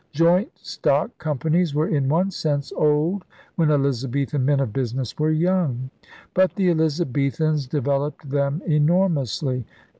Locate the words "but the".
6.33-6.71